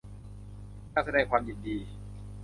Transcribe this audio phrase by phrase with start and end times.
[0.93, 1.77] การแสดงความยินดี